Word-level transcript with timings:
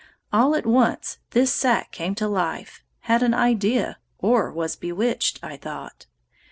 All 0.33 0.55
at 0.55 0.65
once 0.65 1.19
this 1.29 1.53
sack 1.53 1.91
came 1.91 2.15
to 2.15 2.27
life, 2.27 2.83
had 3.01 3.21
an 3.21 3.35
idea, 3.35 3.99
or 4.17 4.51
was 4.51 4.75
bewitched, 4.75 5.37
I 5.43 5.57
thought. 5.57 6.07